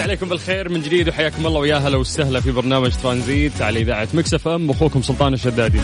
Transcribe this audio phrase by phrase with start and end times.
[0.00, 4.34] عليكم بالخير من جديد وحياكم الله ويا هلا وسهلا في برنامج ترانزيت على إذاعة Mix
[4.34, 4.70] FM.
[4.70, 5.78] أخوكم سلطان الشدادي.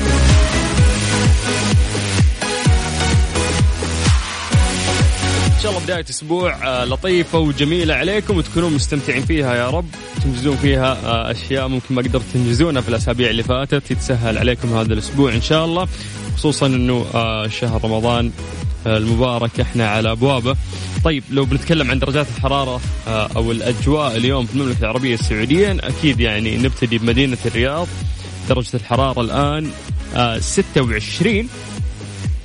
[5.46, 9.86] إن شاء الله بداية أسبوع آه، لطيفة وجميلة عليكم وتكونون مستمتعين فيها يا رب.
[10.24, 13.90] تنجزون فيها آه، أشياء ممكن ما قدرت تنجزونها في الأسابيع اللي فاتت.
[13.90, 15.88] يتسهل عليكم هذا الأسبوع إن شاء الله.
[16.36, 18.32] خصوصا إنه آه، شهر رمضان
[18.86, 20.56] المبارك إحنا على أبوابه.
[21.04, 26.20] طيب لو بنتكلم عن درجات الحرارة آه، أو الأجواء اليوم في المملكة العربية السعودية أكيد
[26.20, 27.88] يعني نبتدي بمدينة الرياض.
[28.48, 29.70] درجة الحرارة الآن
[30.16, 31.48] آه، 26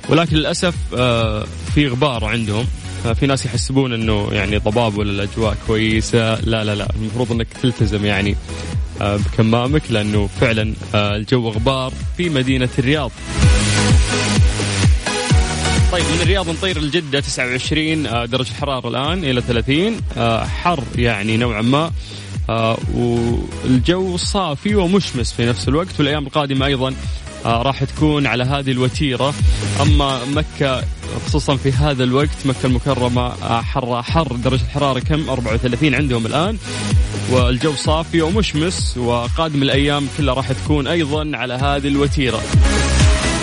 [0.08, 2.66] ولكن للأسف آه، في غبار عندهم.
[3.06, 6.34] آه، في ناس يحسبون إنه يعني ضباب ولا الأجواء كويسة.
[6.40, 8.36] لا لا لا المفروض إنك تلتزم يعني
[9.00, 13.10] آه، بكمامك لأنه فعلا آه، الجو غبار في مدينة الرياض.
[15.92, 21.36] طيب من الرياض نطير لجدة 29 آه، درجة الحرارة الآن إلى 30 آه، حر يعني
[21.36, 21.90] نوعا ما
[22.50, 26.94] آه، والجو صافي ومشمس في نفس الوقت والأيام القادمة أيضا
[27.44, 29.34] راح تكون على هذه الوتيرة.
[29.80, 30.84] أما مكة
[31.26, 33.30] خصوصا في هذا الوقت مكة المكرمة
[33.62, 36.58] حر حر درجة الحرارة كم؟ 34 عندهم الآن.
[37.30, 42.40] والجو صافي ومشمس وقادم الأيام كلها راح تكون أيضا على هذه الوتيرة.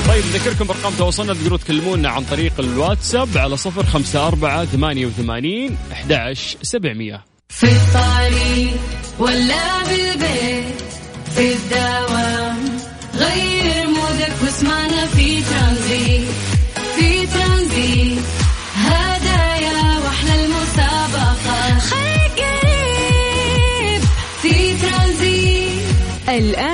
[0.09, 1.33] طيب نذكركم بأرقام تواصلنا.
[1.33, 7.25] تقدروا تكلمونا عن طريق الواتساب على صفر خمسة أربعة ثمانية وثمانين أحداش سبعمية.
[7.49, 8.79] في الطريق
[9.19, 10.81] ولا بالبيت
[11.35, 12.57] في الدوام
[13.15, 16.27] غير مودك واسمعنا في ترانزيت
[16.95, 18.23] في ترانزيت.
[18.75, 24.01] هدايا وأحلى المسابقة خليك قريب
[24.41, 25.79] في ترانزيت.
[26.29, 26.68] الآن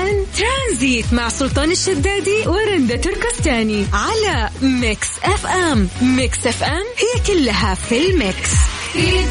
[0.96, 5.90] ترانزيت مع سلطان الشدادي ورندا تركستاني على Mix FM.
[6.02, 8.52] Mix FM هي كلها في ال mix.
[8.94, 9.26] في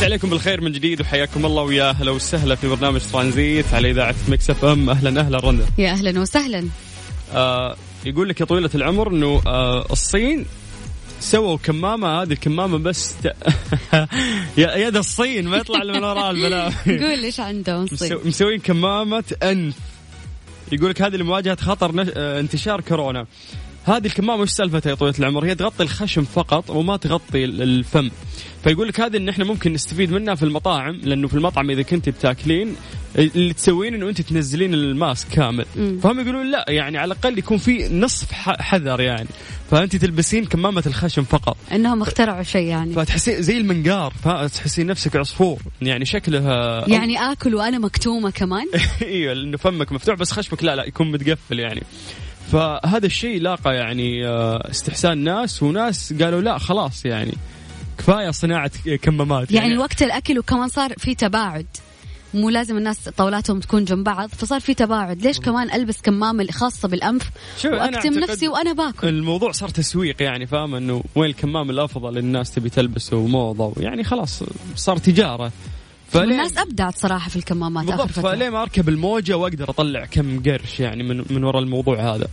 [0.00, 4.14] مسي عليكم بالخير من جديد وحياكم الله ويا هلا وسهلا في برنامج ترانزيت على إذاعة
[4.28, 4.90] Mix FM.
[4.90, 5.66] أهلا أهلا رندا.
[5.78, 6.68] يا أهلا وسهلا.
[7.34, 10.46] آه يقول لك يا طويلة العمر أنه آه الصين
[11.20, 13.26] سووا كمامة هذه الكمامة بس ت...
[14.62, 16.72] يا يد الصين ما يطلع من وراء البلاوي.
[17.04, 19.74] قول إيش عندهم مسو- مسوين كمامة أنف.
[20.72, 22.06] يقول لك هذه لمواجهة خطر.
[22.16, 23.26] آه، انتشار كورونا.
[23.84, 28.10] هذه الكمامة وش سالفتها يا طويلة العمر؟ هي تغطي الخشم فقط وما تغطي ال- الفم.
[28.64, 32.08] فيقول لك هذه إن إحنا ممكن نستفيد منها في المطاعم لأنه في المطعم إذا كنت
[32.08, 32.76] بتاكلين
[33.18, 35.66] اللي تسوين إنه أنت تنزلين الماسك كامل.
[35.76, 35.98] مم.
[36.02, 39.28] فهم يقولون لا يعني على الأقل يكون في نصف حذر يعني.
[39.70, 41.56] فأنت تلبسين كمامة الخشم فقط.
[41.72, 42.92] إنهم اخترعوا شيء يعني.
[42.94, 45.58] فتحسي زي المنقار فتحسين نفسك عصفور.
[45.82, 48.66] يعني شكلها يعني آكل وأنا مكتومة كمان؟
[49.02, 51.82] إيوه لأنه فمك مفتوح بس خشمك لا لا يكون متقفل يعني.
[52.52, 57.32] فهذا الشيء لاقى يعني آه، استحسان ناس وناس قالوا لا خلاص يعني
[57.98, 58.70] كفاية صناعة
[59.02, 59.52] كمامات.
[59.52, 61.66] يعني وقت الأكل وكمان صار في تباعد.
[62.34, 65.22] مو لازم الناس طاولاتهم تكون جنب بعض فصار في تباعد.
[65.22, 67.30] ليش كمان ألبس كمامة خاصة بالأنف
[67.64, 72.70] وأكتم نفسي وأنا باكل؟ الموضوع صار تسويق يعني فاهم؟ إنه وين الكمام الأفضل الناس تبي
[72.70, 74.42] تلبسه وموضة يعني خلاص
[74.76, 75.52] صار تجارة.
[76.14, 81.02] والناس أبدعت صراحة في الكمامات بالضبط فليه ما أركب الموجة وأقدر أطلع كم قرش يعني
[81.02, 82.26] من من وراء الموضوع هذا؟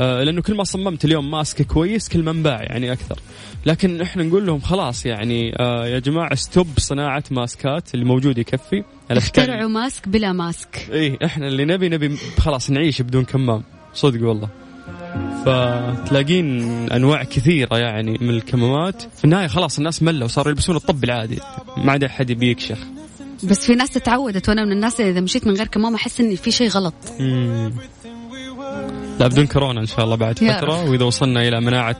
[0.00, 3.18] آه لأنه كل ما صممت اليوم ماسك كويس كل ما انباع يعني أكثر.
[3.66, 8.84] لكن إحنا نقول لهم خلاص يعني آه يا جماعة ستوب صناعة ماسكات اللي موجود يكفي.
[9.10, 10.88] اخترعوا ماسك بلا ماسك.
[10.90, 13.62] إيه إحنا اللي نبي نبي خلاص نعيش بدون كمام.
[13.94, 14.48] صدق والله.
[15.44, 16.62] فتلاقين
[16.92, 19.02] أنواع كثيرة يعني من الكمامات.
[19.16, 21.38] في النهاية خلاص الناس ملوا صاروا يلبسون الطب العادي.
[21.76, 22.78] ما عاد أحد يبي يكشخ
[23.42, 26.36] بس في ناس تعودت وأنا من الناس اللي إذا مشيت من غير كمامة أحس ان
[26.36, 27.72] في شيء غلط مم.
[29.20, 31.96] لا بدون كورونا إن شاء الله بعد فترة وإذا وصلنا إلى مناعة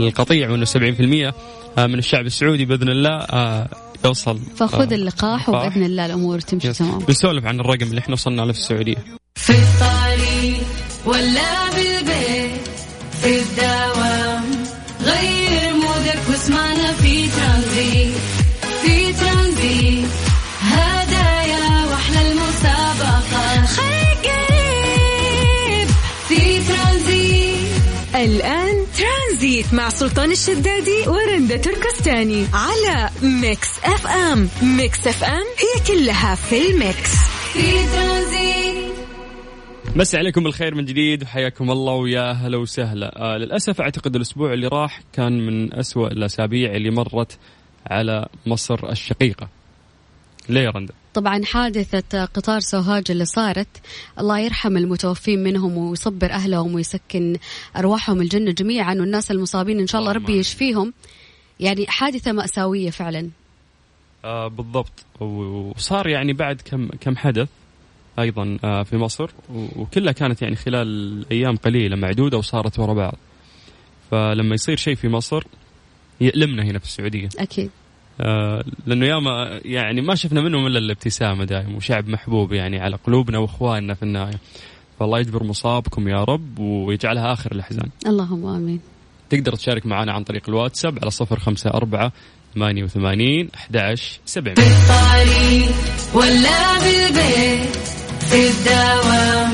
[0.00, 1.32] القطيع وإنه 70%
[1.78, 3.68] آه، من الشعب السعودي بإذن الله آه،
[4.04, 5.66] يوصل فخذ آه، اللقاح لقاح.
[5.66, 6.78] وبإذن الله الأمور تمشي يس.
[6.78, 10.60] تمام بنسولف عن الرقم اللي إحنا وصلنا له في السعودية في الطريق
[11.06, 12.68] ولا بالبيت
[13.22, 13.99] في الدوام
[28.24, 34.48] الآن ترانزيت مع سلطان الشدادي ورندا تركستاني على Mix FM.
[34.62, 37.14] Mix FM هي كلها في ال mix.
[37.52, 38.94] في ترانزيت.
[39.96, 43.34] مسي عليكم بالخير من جديد وحياكم الله ويا هلا وسهلا.
[43.34, 47.38] آه للأسف أعتقد الأسبوع اللي راح كان من أسوأ الأسابيع اللي مرت
[47.90, 49.48] على مصر الشقيقة.
[50.48, 53.68] ليه رندا؟ طبعا حادثة قطار سوهاج اللي صارت
[54.18, 57.36] الله يرحم المتوفين منهم ويصبر أهلهم ويسكن
[57.76, 60.38] أرواحهم الجنة جميعا والناس المصابين إن شاء الله ربي.
[60.38, 60.92] يشفيهم.
[61.60, 63.30] يعني حادثة مأساوية فعلا.
[64.24, 64.92] آه بالضبط.
[65.20, 67.48] وصار يعني بعد كم كم حدث
[68.18, 69.30] أيضا آه في مصر
[69.76, 73.16] وكلها كانت يعني خلال أيام قليلة معدودة وصارت ورا بعض.
[74.10, 75.44] فلما يصير شيء في مصر
[76.20, 77.28] يألمنا هنا في السعودية.
[77.38, 77.66] أكيد.
[77.66, 77.79] آه
[78.86, 83.94] لأنه ياما يعني ما شفنا منهم إلا الابتسامة دائما وشعب محبوب يعني على قلوبنا وإخواننا
[83.94, 84.38] في النهاية.
[85.00, 87.90] فالله يجبر مصابكم يا رب ويجعلها آخر الأحزان.
[88.06, 88.80] اللهم آمين.
[89.30, 92.12] تقدر تشارك معنا عن طريق الواتساب على صفر خمسة أربعة
[92.54, 93.94] ثمانية وثمانين أحد
[94.24, 94.54] سبعمية.
[94.54, 95.74] في الطريق
[96.14, 97.76] ولا بالبيت
[98.30, 99.52] في الدوام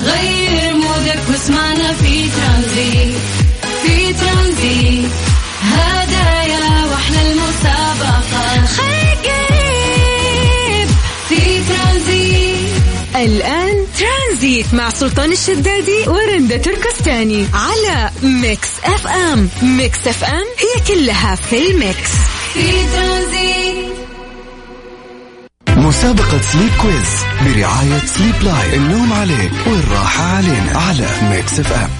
[0.00, 3.18] غير مودك واسمعنا في ترانزيت
[3.82, 5.31] في ترانزيت
[13.22, 19.48] الآن ترانزيت مع سلطان الشدادي ورندا تركستاني على Mix FM.
[19.62, 22.10] Mix FM هي كلها في ال mix.
[22.54, 23.92] في ترانزيت.
[25.68, 31.90] مسابقة Sleep Quiz برعاية Sleep Line النوم عليك والراحة علينا على Mix FM.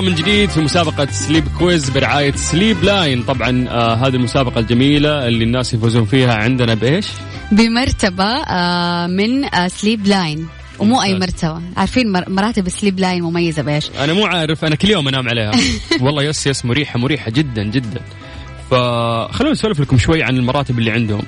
[0.00, 3.22] الله من جديد في مسابقة Sleep Quiz برعاية Sleep Line.
[3.22, 7.06] طبعا آه هذه المسابقة الجميلة اللي الناس يفوزون فيها عندنا بإيش؟
[7.52, 10.46] بمرتبة آه، من آه، Sleep Line.
[10.78, 11.28] ومو أي ممتاز.
[11.44, 11.62] مرتبة.
[11.76, 15.50] عارفين مر- مراتب Sleep Line مميزة بإيش؟ أنا مو عارف أنا كل يوم أنام عليها.
[16.04, 18.00] والله بس بس مريحة مريحة جدا جدا.
[18.70, 21.22] فخلونا نسولف لكم شوي عن المراتب اللي عندهم.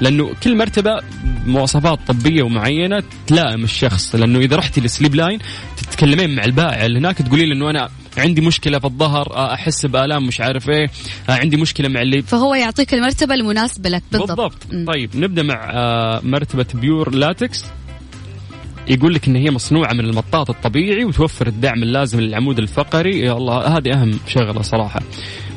[0.00, 1.00] لأنه كل مرتبة
[1.46, 4.14] مواصفات طبية ومعينة تلائم الشخص.
[4.14, 5.38] لأنه إذا رحتي ل Sleep Line
[5.76, 7.88] تتكلمين مع البائع اللي هناك تقولي له إنه أنا
[8.18, 10.90] عندي مشكلة في الظهر آه، أحس بآلام مش عارف إيه
[11.28, 14.86] آه، عندي مشكلة مع اللي فهو يعطيك المرتبة المناسبة لك بالضبط, بالضبط.
[14.94, 17.64] طيب نبدأ مع آه، مرتبة pure latex.
[18.88, 23.20] يقول لك إن هي مصنوعة من المطاط الطبيعي وتوفر الدعم اللازم للعمود الفقري.
[23.20, 25.00] يا الله هذه أهم شغلة صراحة.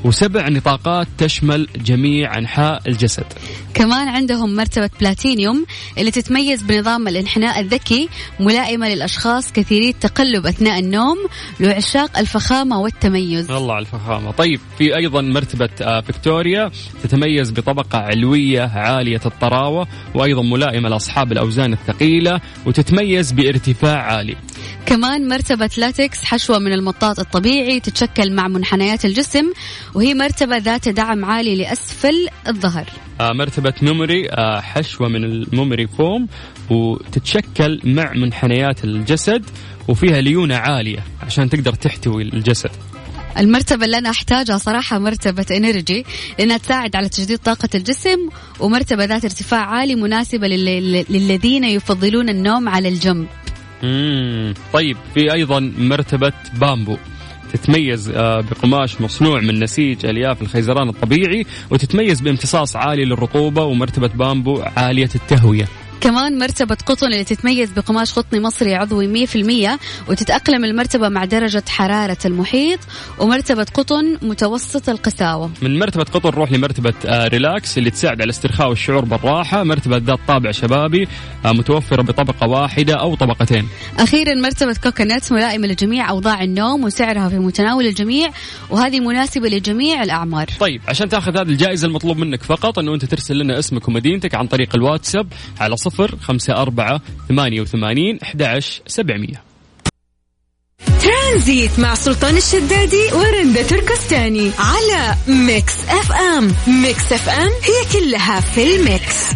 [0.04, 3.26] وسبع نطاقات تشمل جميع أنحاء الجسد.
[3.74, 5.66] كمان عندهم مرتبة بلاتينيوم
[5.98, 11.18] اللي تتميز بنظام الانحناء الذكي ملائمة للأشخاص كثيري التقلب أثناء النوم
[11.60, 13.52] لعشاق الفخامة والتميز.
[13.52, 14.32] الله على الفخامة.
[14.32, 16.72] طيب في أيضا مرتبة آه، فيكتوريا
[17.04, 24.38] تتميز بطبقة علوية عالية الطراوة وأيضا ملائمة لأصحاب الأوزان الثقيلة وتتميز بارتفاع عالي.
[24.86, 29.52] كمان مرتبة لاتكس حشوة من المطاط الطبيعي تتشكل مع منحنيات الجسم
[29.96, 32.86] وهي مرتبة ذات دعم عالي لأسفل الظهر.
[33.22, 36.28] آه، مرتبة memory آه، حشوة من ال memory foam
[36.70, 39.46] وتتشكل مع منحنيات الجسد
[39.88, 42.72] وفيها ليونة عالية عشان تقدر تحتوي الجسد.
[43.38, 46.06] المرتبة اللي أنا أحتاجها صراحة مرتبة energy
[46.40, 52.70] لأنها تساعد على تجديد طاقة الجسم ومرتبة ذات ارتفاع عالي مناسبة لل- للذين يفضلون النوم
[52.70, 53.28] على الجنب.
[54.74, 56.98] طيب في أيضا مرتبة بامبو.
[57.54, 64.62] تتميز آه، بقماش مصنوع من نسيج ألياف الخيزران الطبيعي وتتميز بامتصاص عالي للرطوبة ومرتبة بامبو
[64.78, 65.68] عالية التهوية.
[66.02, 69.80] كمان مرتبة قطن اللي تتميز بقماش قطني مصري عضوي 100%
[70.10, 72.80] وتتأقلم المرتبة مع درجة حرارة المحيط
[73.20, 75.52] ومرتبة قطن متوسط القساوة.
[75.62, 79.64] من مرتبة قطن نروح لمرتبة آه، ريلاكس اللي تساعد على الاسترخاء والشعور بالراحة.
[79.64, 81.08] مرتبة ذات طابع شبابي
[81.46, 83.68] آه، متوفرة بطبقة واحدة أو طبقتين.
[84.00, 88.30] أخيرا مرتبة كوكونات ملائمة لجميع أوضاع النوم وسعرها في متناول الجميع
[88.70, 90.48] وهذه مناسبة لجميع الأعمار.
[90.60, 94.48] طيب عشان تأخذ هذه الجائزة المطلوب منك فقط أنه أنت ترسل لنا اسمك ومدينتك عن
[94.48, 95.28] طريق الواتساب
[95.60, 95.91] على صفر
[96.22, 99.44] خمسة أربعة ثمانية وثمانين أحد سبعمية.
[101.02, 106.56] ترانزيت مع سلطان الشدادي ورندا تركستاني على Mix FM.
[106.68, 109.34] Mix FM هي كلها في ال mix.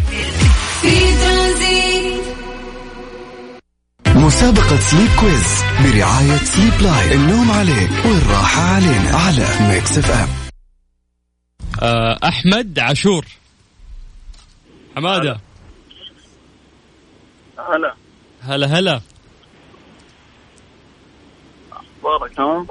[0.80, 2.22] في ترانزيت
[4.16, 7.12] مسابقة Sleep Quiz برعاية Sleep Line.
[7.12, 10.28] النوم عليك والراحة علينا على Mix FM.
[11.82, 13.26] آه، أحمد عاشور.
[14.96, 15.40] حماده
[17.74, 17.94] هلا.
[18.40, 19.00] هلا هلا.
[21.72, 22.66] أخبارك تمام؟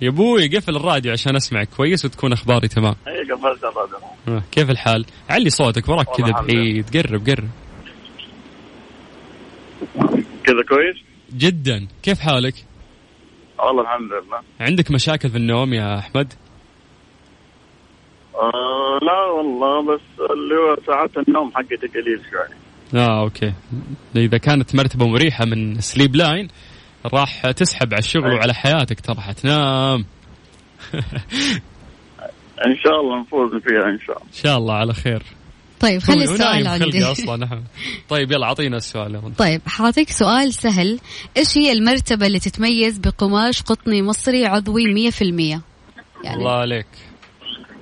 [0.00, 2.94] يا أبوي قفل الراديو عشان اسمعك كويس وتكون أخباري تمام.
[3.08, 3.96] اي قفلت الراديو.
[4.28, 6.40] آه، كيف الحال؟ علي صوتك وراك كذا.
[6.40, 6.96] بعيد.
[6.96, 7.48] قرب قرب.
[10.44, 10.96] كذا كويس؟
[11.36, 11.88] جدا.
[12.02, 12.54] كيف حالك؟
[13.58, 14.40] والله الحمد لله.
[14.60, 16.32] عندك مشاكل في النوم يا أحمد؟
[18.34, 22.56] آه لا والله بس اللي هو ساعات النوم حقتي قليل شوي.
[22.94, 23.52] آه okay.
[24.16, 26.48] إذا كانت مرتبة مريحة من Sleep Line
[27.14, 28.32] راح تسحب على الشغل.
[28.32, 30.04] وعلى حياتك ترى حتنام.
[32.66, 34.28] إن شاء الله نفوز فيها إن شاء الله.
[34.28, 35.22] إن شاء الله على خير.
[35.80, 37.04] طيب خلي السؤال عندي.
[37.04, 37.44] أصلا.
[37.44, 37.64] أحمد.
[38.08, 40.98] طيب يلا أعطينا السؤال يلا طيب حاعطيك سؤال سهل.
[41.36, 45.22] إيش هي المرتبة اللي تتميز بقماش قطني مصري عضوي 100%
[46.24, 46.86] يعني الله عليك.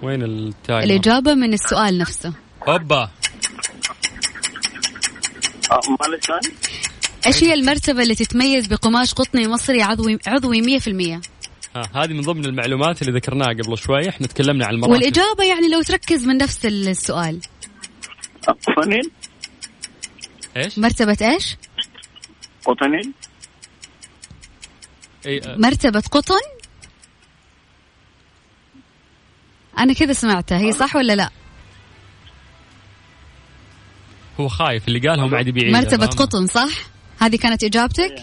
[0.02, 2.32] وين التايمر؟ الإجابة من السؤال نفسه.
[2.68, 3.11] هوبا
[5.73, 6.54] معلش ثاني؟
[7.26, 11.21] إيش هي المرتبة اللي تتميز بقماش قطني مصري عضوي عضوي 100%
[11.76, 14.09] ها هذه من ضمن المعلومات اللي ذكرناها قبل شوي.
[14.09, 14.94] إحنا تكلمنا عن المراكز.
[14.94, 17.40] والإجابة يعني لو تركز من نفس السؤال.
[18.49, 19.11] آه، قطنين.
[20.56, 21.56] إيش؟ مرتبة إيش؟
[22.64, 23.12] قطنين.
[25.26, 26.40] إي آه، مرتبة قطن؟
[29.78, 30.59] أنا كذا سمعتها.
[30.59, 31.30] هي صح ولا لا؟
[34.41, 36.71] هو خايف اللي قالها وما عاد يبيع مرتبة قطن صح؟
[37.21, 38.14] هذه كانت إجابتك؟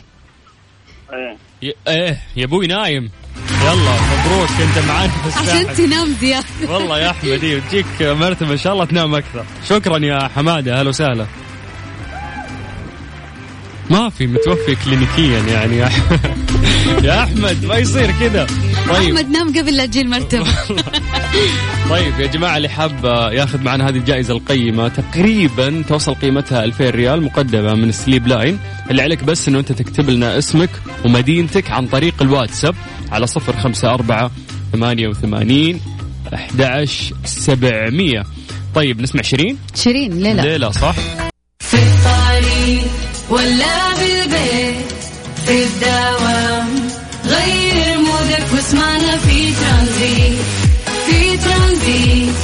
[1.14, 1.38] إيه.
[1.70, 1.74] ي...
[1.88, 3.12] إيه يا أبوي نايم.
[3.62, 8.52] يلا مبروك أنت معانا في عشان الساحل تنام زيادة والله يا أحمد إيه، تجيك مرتبة
[8.52, 9.46] إن شاء الله تنام أكثر.
[9.70, 11.26] شكرا يا حمادة أهلا وسهلا.
[13.90, 16.20] ما في متوفي كلينيكيا يعني يا أحمد.
[17.06, 18.48] يا أحمد ما يصير كذا.
[18.94, 19.16] طيب.
[19.16, 20.48] أحمد نام قبل لا تجي المرتبة.
[21.90, 27.24] طيب يا جماعة اللي حاب ياخذ معنا هذه الجائزة القيمة تقريبا توصل قيمتها 2000 ريال
[27.24, 28.60] مقدمة من Sleep Line
[28.92, 30.70] اللي عليك بس إنه أنت تكتب لنا اسمك
[31.06, 32.76] ومدينتك عن طريق الواتساب
[33.12, 34.32] على 054
[34.72, 35.80] 88
[36.34, 38.24] 11 700
[38.76, 40.96] طيب نسمع شيرين؟ شيرين ليه لا؟ ليلى صح؟
[41.60, 42.92] في الطريق
[43.30, 44.92] ولا بالبيت
[45.46, 46.68] في الدوام
[47.26, 47.71] غير
[48.54, 50.38] واسمعنا في ترانزيت
[51.06, 52.36] في ترانزيت.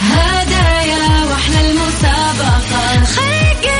[0.00, 3.70] هدايا وأحلى المسابقة خليك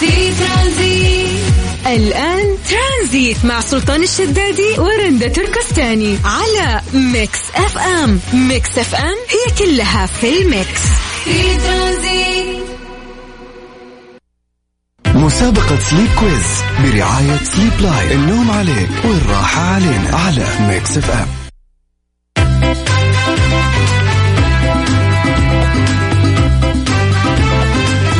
[0.00, 1.38] في ترانزيت.
[1.86, 8.20] الآن ترانزيت مع سلطان الشدادي ورندا تركستاني على Mix FM.
[8.32, 10.80] Mix FM هي كلها في ال Mix.
[11.24, 12.57] في ترانزيت.
[15.28, 21.28] مسابقة Sleep Quiz برعاية Sleep Line النوم عليك والراحة علينا على Mix FM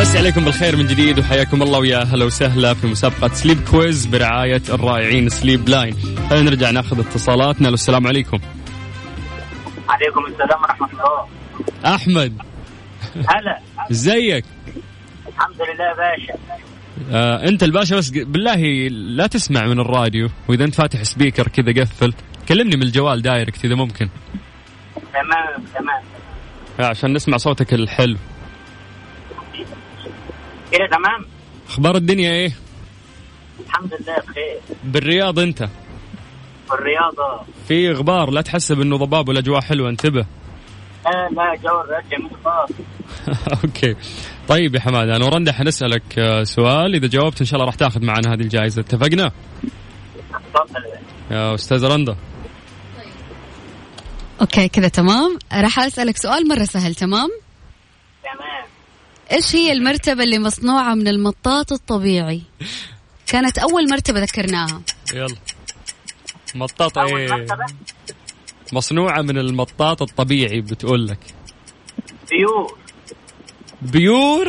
[0.00, 4.62] نمسي عليكم بالخير من جديد وحياكم الله ويا هلا وسهلا في مسابقة Sleep Quiz برعاية
[4.68, 5.97] الرائعين Sleep Line
[6.30, 7.68] خلينا نرجع ناخذ اتصالاتنا.
[7.68, 8.38] السلام عليكم.
[9.88, 11.28] عليكم السلام ورحمة الله.
[11.94, 12.38] أحمد.
[13.16, 13.60] هلا.
[13.90, 14.44] إزيك؟
[15.28, 16.67] الحمد لله يا باشا.
[17.12, 20.28] آه انت الباشا بس بالله لا تسمع من الراديو.
[20.49, 22.14] وإذا أنت فاتح speaker كذا قفل.
[22.49, 24.09] كلمني من الجوال direct إذا ممكن.
[24.95, 26.02] تمام تمام.
[26.81, 28.17] آه عشان نسمع صوتك الحلو.
[30.73, 31.25] كده تمام.
[31.69, 32.52] أخبار الدنيا إيه؟
[33.67, 34.59] الحمد لله بخير.
[34.85, 35.69] بالرياض أنت.
[36.71, 40.26] والرياضه في غبار لا تحسب إنه ضباب والاجواء حلوة انتبه.
[41.08, 42.72] لا لا جو خالص
[43.64, 43.97] okay.
[44.48, 46.94] طيب يا حماد أنا ورندا حنسألك آه، سؤال.
[46.94, 48.80] إذا جاوبت إن شاء الله راح تاخذ معنا هذه الجائزة.
[48.80, 49.32] اتفقنا؟
[51.30, 52.16] يا أستاذ رندا.
[54.40, 55.38] okay كذا تمام.
[55.52, 57.28] راح أسألك سؤال مرة سهل تمام؟
[58.22, 58.66] تمام
[59.32, 62.42] إيش هي المرتبة اللي مصنوعة من المطاط الطبيعي؟
[63.26, 64.82] كانت أول مرتبة ذكرناها.
[65.14, 65.36] يلا.
[66.54, 67.46] مطاط أول إيه
[68.72, 71.18] مصنوعة من المطاط الطبيعي بتقول لك
[72.30, 72.78] pure
[73.82, 74.49] pure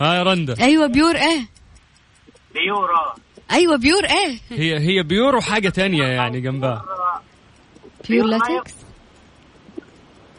[0.00, 1.48] ها يا رندا أيوة pure إيه؟
[2.54, 3.14] pure آه.
[3.52, 6.84] أيوة pure إيه؟ هي هي pure وحاجة تانية يعني جنبها
[8.08, 8.74] pure latex؟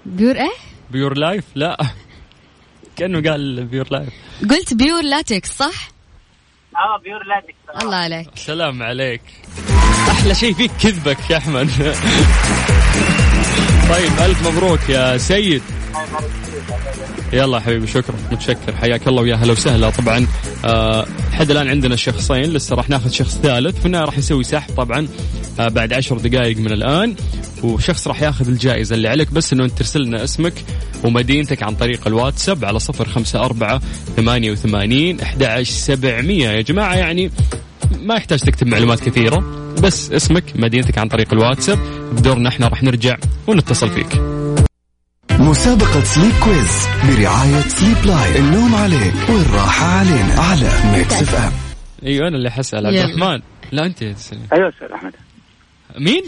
[0.06, 0.54] pure إيه؟
[0.92, 1.78] pure life لا
[2.96, 4.10] كأنه قال pure life
[4.50, 5.88] قلت pure latex صح؟
[6.76, 9.22] آه pure latex الله عليك سلام عليك
[10.18, 10.72] أحلى شيء فيك.
[10.84, 11.70] كذبك يا أحمد.
[13.90, 15.62] طيب ألف مبروك يا سيد.
[17.34, 18.16] يلا حبيبي شكرا.
[18.32, 18.76] متشكر.
[18.82, 19.90] حياك الله ويا هلا وسهلا.
[19.90, 20.28] طبعا
[20.66, 22.44] آه، لحد الآن عندنا شخصين.
[22.44, 23.86] لسه راح ناخذ شخص ثالث.
[23.86, 25.08] النهايه راح نسوي سحب طبعا
[25.60, 27.16] آه، بعد عشر دقائق من الآن.
[27.64, 29.32] وشخص راح ياخذ الجائزة اللي عليك.
[29.32, 30.54] بس إنه أنت ترسل لنا اسمك
[31.04, 33.82] ومدينتك عن طريق الواتساب على صفر خمسة أربعة
[34.16, 36.50] ثمانية وثمانين أحد سبعمية.
[36.50, 37.32] يا جماعة يعني
[38.02, 39.40] ما يحتاج تكتب معلومات كثيرة
[39.84, 41.80] بس اسمك مدينتك عن طريق الواتساب.
[42.12, 43.18] بدورنا إحنا راح نرجع
[43.48, 44.22] ونتصل فيك.
[45.40, 50.34] مسابقة Sleep Quiz برعاية Sleep Line النوم عليك والراحة علينا.
[50.42, 51.52] على Mix FM
[52.04, 52.86] أيوه أنا اللي حسأل.
[52.86, 52.96] عبد.
[52.96, 53.42] الرحمن.
[53.72, 54.48] لا أنت يا سليم.
[54.54, 55.14] أيوه أستاذ أحمد.
[56.00, 56.24] مين؟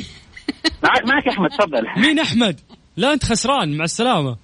[0.83, 2.01] معك معك يا أحمد تفضل.
[2.07, 2.59] مين أحمد؟
[2.97, 3.77] لا أنت خسران.
[3.77, 4.37] مع السلامة.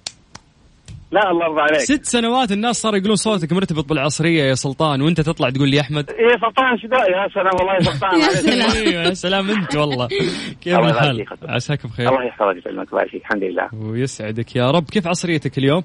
[1.10, 1.80] لا الله يرضى عليك.
[1.80, 6.10] ست سنوات الناس صاروا يقولون صوتك مرتبط بالعصرية يا سلطان وانت تطلع تقول لي أحمد؟
[6.10, 8.20] إيه سلطان شدائي يا سلام والله سلطان.
[8.20, 8.34] يا.
[8.34, 8.70] سلام.
[8.86, 10.08] أيوه يا سلام أنت والله.
[10.62, 12.08] كيف الحال؟ عساك بخير.
[12.08, 13.68] الله يحفظك ويسلمك الحمد لله.
[13.74, 14.84] ويسعدك يا رب.
[14.90, 15.82] كيف عصريتك اليوم؟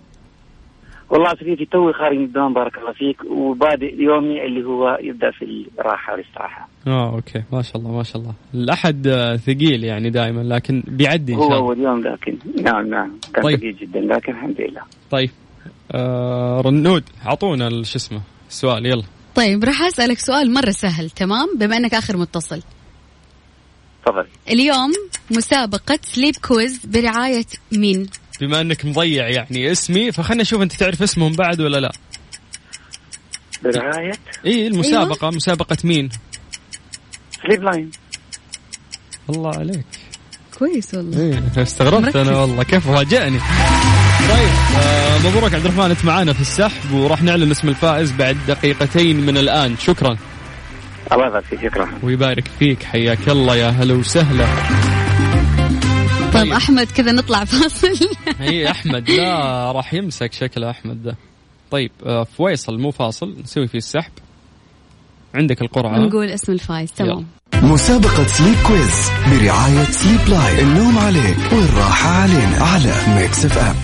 [1.11, 3.17] والله عصريتي توي خارج من الدوام بارك الله فيك.
[3.31, 7.43] وبادئ يومي اللي هو يبدأ في الراحة والاستراحه آه okay.
[7.53, 8.33] ما شاء الله ما شاء الله.
[8.53, 11.57] الأحد آه، ثقيل يعني دائما لكن بيعدي إن شاء هو الله.
[11.57, 13.11] اول يوم لكن نعم نعم.
[13.33, 13.57] كان طيب.
[13.59, 14.81] ثقيل جدا لكن الحمد لله.
[15.11, 15.29] طيب.
[15.91, 19.03] آه رنود اعطونا شو اسمه السؤال يلا.
[19.35, 22.61] طيب راح أسألك سؤال مرة سهل تمام؟ بما إنك آخر متصل.
[24.05, 24.27] تفضل.
[24.49, 24.91] اليوم
[25.31, 28.09] مسابقة Sleep Quiz برعاية مين؟
[28.41, 31.91] بما انك مضيع يعني اسمي فخلنا نشوف انت تعرف اسمهم بعد ولا لا.
[33.63, 34.11] برعاية؟
[34.45, 35.23] إي المسابقة.
[35.23, 35.35] أيوة.
[35.35, 36.09] مسابقة مين؟
[37.43, 37.91] Sleep Line
[39.29, 39.85] الله عليك.
[40.59, 41.19] كويس والله.
[41.19, 42.63] إيه استغربت أنا والله.
[42.63, 43.39] كيف فاجأني.
[44.29, 44.49] طيب
[44.81, 49.37] آه مبروك عبد الرحمن انت معانا في السحب وراح نعلن اسم الفائز بعد دقيقتين من
[49.37, 49.77] الآن.
[49.77, 50.17] شكرا.
[51.11, 51.89] الله يبارك فيك شكرا.
[52.03, 54.45] ويبارك فيك حياك الله يا هلا وسهلا.
[56.43, 56.53] طيب.
[56.53, 57.87] أحمد كذا نطلع فاصل.
[58.41, 61.15] إي أحمد لا راح يمسك شكل أحمد ده.
[61.71, 64.11] طيب آه فيصل مو فاصل نسوي فيه السحب.
[65.35, 65.97] عندك القرعة.
[65.99, 67.27] نقول اسم الفايز تمام.
[67.53, 73.75] مسابقة Sleep Quiz برعاية Sleep Line النوم عليك والراحة علينا على Mix FM.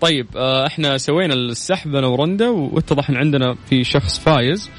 [0.00, 4.70] طيب آه إحنا سوينا السحب أنا ورندا واتضح إن عندنا في شخص فايز.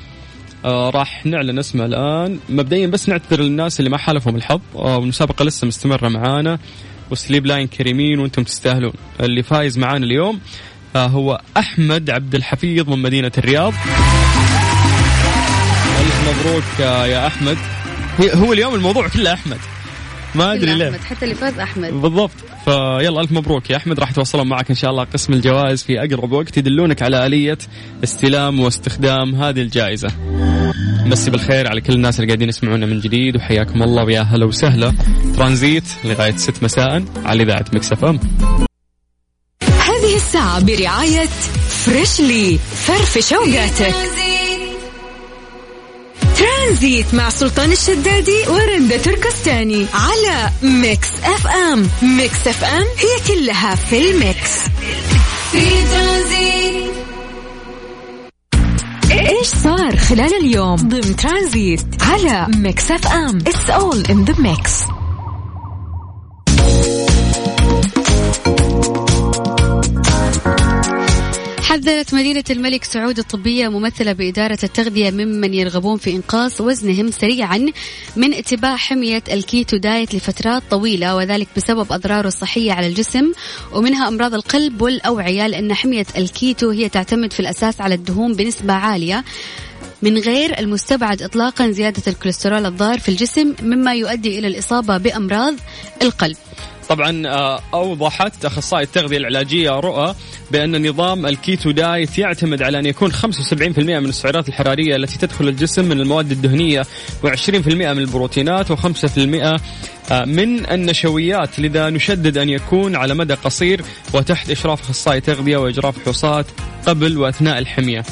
[0.65, 2.39] آه راح نعلن اسمه الآن.
[2.49, 4.61] مبدئيا بس نعتذر للناس اللي ما حالفهم الحظ.
[4.75, 6.59] آه والمسابقة لسه مستمرة معانا.
[7.11, 8.93] و Sleep Line كريمين وأنتم تستاهلون.
[9.19, 10.39] اللي فايز معانا اليوم
[10.95, 13.73] آه هو أحمد عبد الحفيظ من مدينة الرياض.
[15.99, 17.57] ألف مبروك آه يا أحمد.
[18.33, 19.59] هو اليوم الموضوع كله أحمد.
[20.35, 20.89] ما أدري ليه.
[20.89, 21.93] أحمد حتى اللي فاز أحمد.
[21.93, 22.31] بالضبط.
[22.65, 23.99] فيلا ألف مبروك يا أحمد.
[23.99, 27.57] راح يتواصلون معك إن شاء الله قسم الجوائز في أقرب وقت يدلونك على آلية
[28.03, 30.09] استلام واستخدام هذه الجائزة.
[31.05, 34.93] مسي بالخير على كل الناس اللي قاعدين يسمعونا من جديد وحياكم الله ويا هلا وسهلا.
[35.35, 38.19] ترانزيت لغاية 6 مساء على إذاعة مكس إف إم.
[39.61, 41.25] هذه الساعة برعاية
[41.85, 44.28] فريشلي فرفش أوقاتك.
[46.39, 51.89] ترانزيت مع سلطان الشدادي ورندا تركستاني على Mix FM.
[52.01, 54.51] Mix FM هي كلها في ال mix.
[55.51, 56.91] في ترانزيت.
[59.11, 63.37] إيش صار خلال اليوم؟ ضمن ترانزيت على Mix FM.
[63.37, 64.71] It's all in the mix
[71.79, 77.65] حذرت مدينة الملك سعود الطبية ممثلة بإدارة التغذية ممن يرغبون في إنقاص وزنهم سريعا
[78.15, 83.31] من اتباع حمية الكيتو دايت لفترات طويلة وذلك بسبب أضراره الصحية على الجسم
[83.73, 89.23] ومنها أمراض القلب والأوعية لأن حمية الكيتو هي تعتمد في الأساس على الدهون بنسبة عالية
[90.01, 95.53] من غير المستبعد اطلاقا زيادة الكوليسترول الضار في الجسم مما يؤدي إلى الإصابة بأمراض
[96.01, 96.37] القلب.
[96.89, 100.15] طبعا آه، أوضحت أخصائي التغذية العلاجية رؤى
[100.51, 105.85] بأن نظام الكيتو دايت يعتمد على أن يكون 75% من السعرات الحرارية التي تدخل الجسم
[105.85, 106.81] من المواد الدهنية
[107.23, 109.59] و20% من البروتينات و5%
[110.11, 113.81] من النشويات لذا نشدد أن يكون على مدى قصير
[114.13, 116.45] وتحت إشراف أخصائي تغذية واجراء فحوصات
[116.85, 118.03] قبل وأثناء الحمية.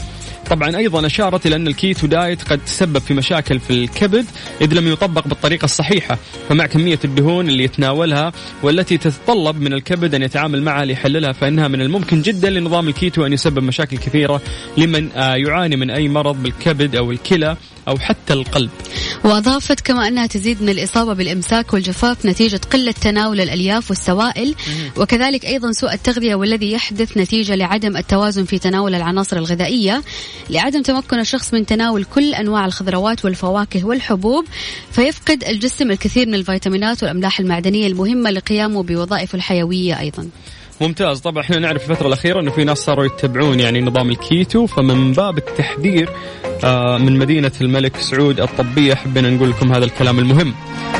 [0.49, 4.25] طبعا أيضا أشارت إلى أن الكيتو دايت قد تسبب في مشاكل في الكبد
[4.61, 6.17] إذ لم يطبق بالطريقة الصحيحة
[6.49, 8.31] فمع كمية الدهون اللي يتناولها
[8.63, 13.33] والتي تتطلب من الكبد أن يتعامل معها ليحللها فإنها من الممكن جدا لنظام الكيتو أن
[13.33, 14.41] يسبب مشاكل كثيرة
[14.77, 17.57] لمن آه، يعاني من أي مرض بالكبد أو الكلى.
[17.87, 18.69] أو حتى القلب.
[19.23, 24.55] وأضافت كما أنها تزيد من الإصابة بالإمساك والجفاف نتيجة قلة تناول الألياف والسوائل.
[24.97, 30.03] وكذلك أيضا سوء التغذية والذي يحدث نتيجة لعدم التوازن في تناول العناصر الغذائية
[30.49, 34.45] لعدم تمكن الشخص من تناول كل أنواع الخضروات والفواكه والحبوب.
[34.91, 40.29] فيفقد الجسم الكثير من الفيتامينات والأملاح المعدنية المهمة لقيامه بوظائفه الحيوية أيضا.
[40.81, 41.19] ممتاز.
[41.19, 44.65] طبعا إحنا نعرف الفترة الأخيرة إنه في ناس صاروا يتبعون يعني نظام الكيتو.
[44.65, 46.09] فمن باب التحذير
[46.63, 50.53] آه، من مدينة الملك سعود الطبية حبينا نقول لكم هذا الكلام المهم.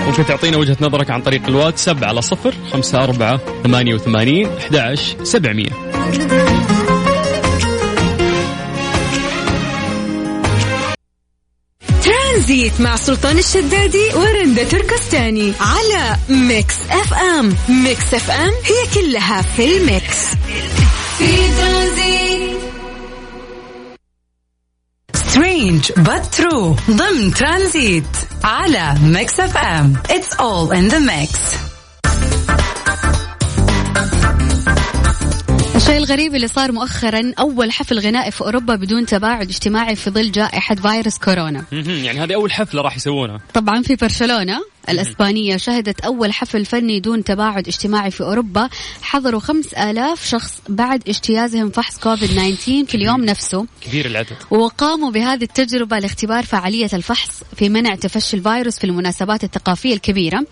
[0.08, 6.77] ممكن تعطينا وجهة نظرك عن طريق الواتساب على صفر خمسة أربعة ثمانية وثمانين أحد سبعمية.
[12.48, 17.56] ترانزيت مع سلطان الشدادي ورندا تركستاني على Mix FM.
[17.70, 20.18] Mix FM هي كلها في ال mix.
[21.18, 22.58] في ترانزيت.
[25.14, 25.92] Strange
[26.38, 26.92] true.
[26.92, 29.98] ضمن ترانزيت على Mix FM.
[30.08, 31.67] It's all in the mix.
[35.88, 40.32] الشيء الغريب اللي صار مؤخرا أول حفل غنائي في أوروبا بدون تباعد اجتماعي في ظل
[40.32, 41.66] جائحة فيروس كورونا.
[41.72, 43.40] يعني هذه أول حفلة راح يسوونها.
[43.54, 44.62] طبعا في برشلونة.
[44.90, 48.70] الإسبانية شهدت أول حفل فني دون تباعد اجتماعي في أوروبا.
[49.02, 53.66] حضروا خمس آلاف شخص بعد اجتيازهم فحص كوفيد 19 في اليوم نفسه.
[53.82, 54.36] كبير العدد.
[54.52, 60.46] وقاموا بهذه التجربة لاختبار فعالية الفحص في منع تفشي الفيروس في المناسبات الثقافية الكبيرة.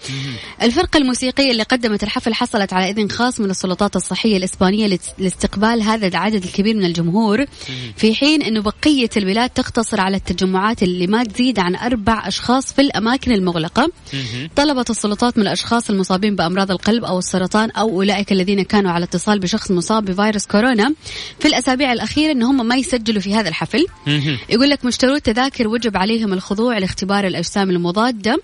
[0.62, 5.82] الفرقة الموسيقية اللي قدمت الحفل حصلت على إذن خاص من السلطات الصحية الإسبانية لاست- لاستقبال
[5.82, 7.45] هذا العدد الكبير من الجمهور.
[7.98, 12.82] في حين أنه بقية البلاد تقتصر على التجمعات اللي ما تزيد عن أربع أشخاص في
[12.82, 13.91] الأماكن المغلقة.
[14.56, 19.40] طلبت السلطات من الأشخاص المصابين بأمراض القلب أو السرطان أو أولئك الذين كانوا على اتصال
[19.40, 20.94] بشخص مصاب بفيروس كورونا
[21.40, 23.86] في الأسابيع الأخيرة أن هم ما يسجلوا في هذا الحفل.
[24.50, 28.42] يقول لك مشترو التذاكر وجب عليهم الخضوع لاختبار الأجسام المضادة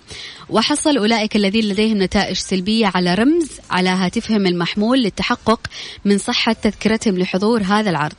[0.48, 5.60] وحصل أولئك الذين لديهم نتائج سلبية على رمز على هاتفهم المحمول للتحقق
[6.04, 8.14] من صحة تذكرتهم لحضور هذا العرض.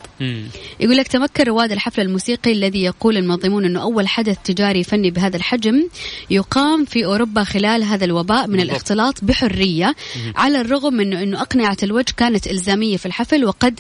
[0.80, 5.38] يقول لك تمكن رواد الحفل الموسيقي الذي يقول المنظمون إنه أول حدث تجاري فني بهذا
[5.38, 5.88] الحجم
[6.30, 8.60] يقام في أوروبا خلال هذا الوباء من.
[8.60, 9.96] الاختلاط بحرية
[10.36, 13.80] على الرغم من إنه أقنعة الوجه كانت إلزامية في الحفل وقد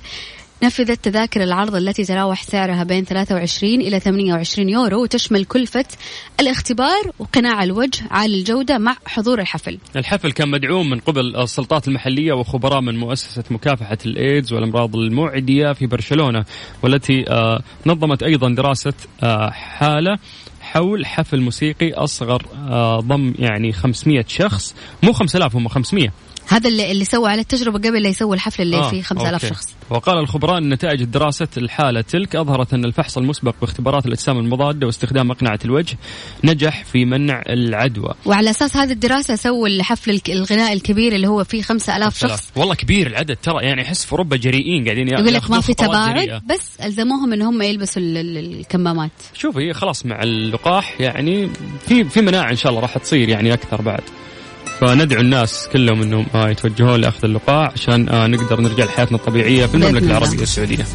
[0.63, 5.85] نفذت تذاكر العرض التي تراوح سعرها بين 23 إلى 28 يورو وتشمل كلفة
[6.39, 9.77] الاختبار وقناع الوجه عالي الجودة مع حضور الحفل.
[9.95, 15.85] الحفل كان مدعوم من قبل السلطات المحلية وخبراء من مؤسسة مكافحة الإيدز والأمراض المعدية في
[15.85, 16.45] برشلونة
[16.83, 20.17] والتي آه، نظمت أيضا دراسة آه، حالة
[20.61, 26.09] حول حفل موسيقي أصغر آه، ضم يعني 500 شخص مو 5000 هم 500
[26.47, 29.55] هذا اللي, اللي سوى على التجربة قبل لا يسوي الحفل اللي آه، فيه 5000 أوكي.
[29.55, 29.67] شخص.
[29.89, 35.31] وقال الخبراء أن نتائج دراسة الحالة تلك أظهرت أن الفحص المسبق باختبارات الأجسام المضادة واستخدام
[35.31, 35.97] أقنعة الوجه
[36.43, 38.13] نجح في منع العدوى.
[38.25, 42.51] وعلى أساس هذه الدراسة سووا الحفل الغناء الكبير اللي هو فيه 5000 شخص.
[42.55, 46.09] والله كبير العدد ترى يعني احس في أوروبا جريئين قاعدين يقول لك ما في خطوات
[46.09, 46.25] جريئة.
[46.25, 49.11] تباعد بس ألزموهم إن هم يلبسوا ال- ال- الكمامات.
[49.33, 51.49] شوفي هي خلاص مع اللقاح يعني
[51.87, 54.01] في في مناعة إن شاء الله راح تصير يعني أكثر بعد.
[54.87, 59.75] فندعو الناس كلهم إنهم آه يتوجهون لأخذ اللقاح عشان آه نقدر نرجع لحياتنا الطبيعية في
[59.75, 60.05] المملكة.
[60.05, 60.85] العربية السعودية